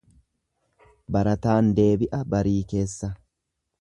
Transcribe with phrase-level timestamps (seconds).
[1.17, 3.11] Barataan deebi'a barii keessa.